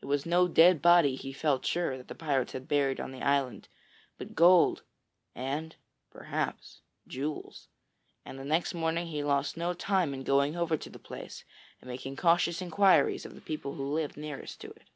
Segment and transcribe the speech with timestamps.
[0.00, 3.20] It was no dead body, he felt sure, that the pirates had buried on the
[3.20, 3.68] island,
[4.16, 4.84] but gold
[5.34, 5.76] and,
[6.10, 7.68] perhaps, jewels;
[8.24, 11.44] and the next morning he lost no time in going over to the place
[11.82, 14.88] and making cautious inquiries of the people who lived nearest to it.